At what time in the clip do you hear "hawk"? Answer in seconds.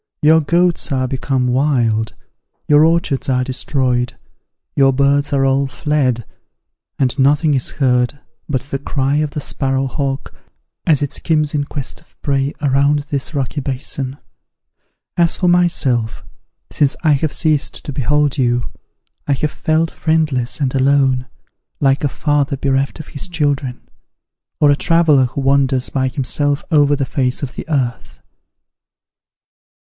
9.87-10.33